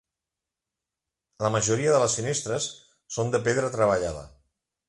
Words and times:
La 1.45 1.51
majoria 1.57 1.93
de 1.97 2.01
les 2.05 2.17
finestres 2.21 2.71
són 3.19 3.33
de 3.37 3.45
pedra 3.49 3.73
treballada. 3.77 4.29